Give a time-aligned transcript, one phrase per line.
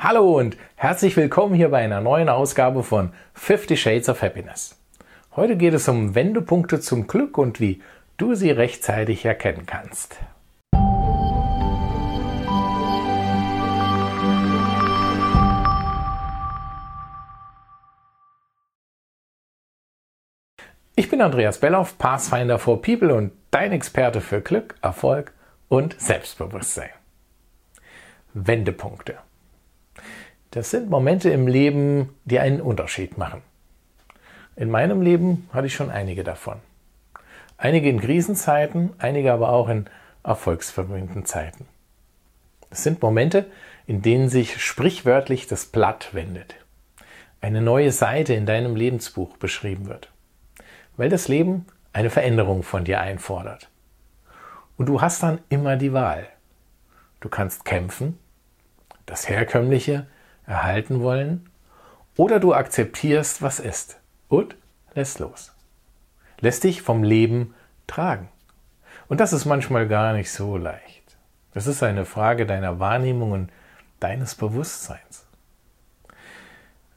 [0.00, 4.80] Hallo und herzlich willkommen hier bei einer neuen Ausgabe von 50 Shades of Happiness.
[5.34, 7.82] Heute geht es um Wendepunkte zum Glück und wie
[8.16, 10.20] du sie rechtzeitig erkennen kannst.
[20.94, 25.32] Ich bin Andreas Belloff, Pathfinder for People und dein Experte für Glück, Erfolg
[25.68, 26.90] und Selbstbewusstsein.
[28.32, 29.18] Wendepunkte.
[30.58, 33.42] Das sind Momente im Leben, die einen Unterschied machen.
[34.56, 36.56] In meinem Leben hatte ich schon einige davon.
[37.56, 39.84] Einige in Krisenzeiten, einige aber auch in
[40.24, 41.68] erfolgsverwöhnten Zeiten.
[42.70, 43.46] Es sind Momente,
[43.86, 46.56] in denen sich sprichwörtlich das Blatt wendet.
[47.40, 50.10] Eine neue Seite in deinem Lebensbuch beschrieben wird.
[50.96, 53.70] Weil das Leben eine Veränderung von dir einfordert.
[54.76, 56.26] Und du hast dann immer die Wahl.
[57.20, 58.18] Du kannst kämpfen,
[59.06, 60.08] das Herkömmliche
[60.48, 61.48] erhalten wollen,
[62.16, 64.56] oder du akzeptierst, was ist und
[64.94, 65.52] lässt los.
[66.40, 67.54] Lässt dich vom Leben
[67.86, 68.28] tragen.
[69.08, 71.16] Und das ist manchmal gar nicht so leicht.
[71.54, 73.50] Das ist eine Frage deiner Wahrnehmung und
[74.00, 75.26] deines Bewusstseins.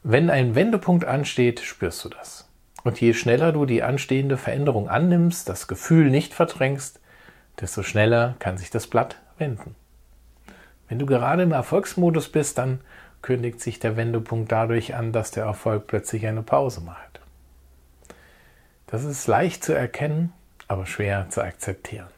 [0.02, 2.48] Wenn ein Wendepunkt ansteht, spürst du das.
[2.82, 7.00] Und je schneller du die anstehende Veränderung annimmst, das Gefühl nicht verdrängst,
[7.60, 9.76] desto schneller kann sich das Blatt wenden.
[10.88, 12.80] Wenn du gerade im Erfolgsmodus bist, dann
[13.22, 17.20] kündigt sich der Wendepunkt dadurch an, dass der Erfolg plötzlich eine Pause macht.
[18.86, 20.32] Das ist leicht zu erkennen,
[20.68, 22.08] aber schwer zu akzeptieren.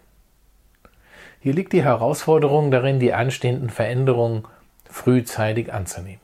[1.40, 4.44] Hier liegt die Herausforderung darin, die anstehenden Veränderungen
[4.90, 6.20] frühzeitig anzunehmen.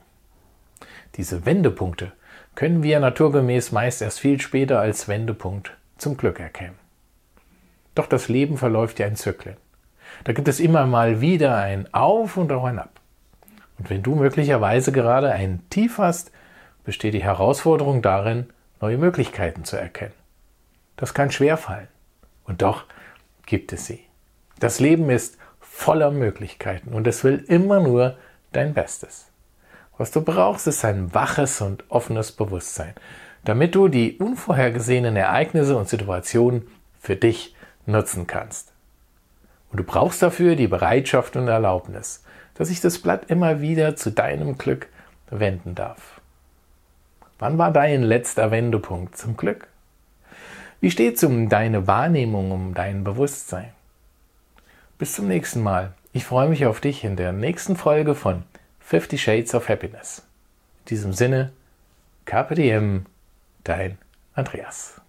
[1.17, 2.12] Diese Wendepunkte
[2.55, 6.78] können wir naturgemäß meist erst viel später als Wendepunkt zum Glück erkennen.
[7.94, 9.56] Doch das Leben verläuft ja in Zyklen.
[10.25, 13.00] Da gibt es immer mal wieder ein Auf und auch ein Ab.
[13.81, 16.33] Und wenn du möglicherweise gerade ein Tief hast,
[16.84, 20.12] besteht die Herausforderung darin, neue Möglichkeiten zu erkennen.
[20.97, 21.89] Das kann schwer fallen.
[22.45, 22.84] Und doch
[23.47, 24.05] gibt es sie.
[24.59, 28.19] Das Leben ist voller Möglichkeiten und es will immer nur
[28.53, 29.28] dein Bestes.
[29.97, 32.93] Was du brauchst, ist ein waches und offenes Bewusstsein,
[33.47, 36.69] damit du die unvorhergesehenen Ereignisse und Situationen
[37.00, 37.56] für dich
[37.87, 38.72] nutzen kannst.
[39.71, 42.25] Und du brauchst dafür die Bereitschaft und Erlaubnis,
[42.60, 44.88] dass sich das Blatt immer wieder zu deinem Glück
[45.31, 46.21] wenden darf.
[47.38, 49.66] Wann war dein letzter Wendepunkt zum Glück?
[50.82, 53.70] Wie steht's um deine Wahrnehmung, um dein Bewusstsein?
[54.99, 55.94] Bis zum nächsten Mal.
[56.12, 58.43] Ich freue mich auf dich in der nächsten Folge von
[58.81, 60.19] 50 Shades of Happiness.
[60.81, 61.53] In diesem Sinne,
[62.28, 63.06] Diem,
[63.65, 63.97] dein
[64.34, 65.00] Andreas.